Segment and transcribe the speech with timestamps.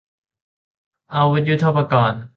[1.13, 2.21] อาวุธยุทโธปกรณ์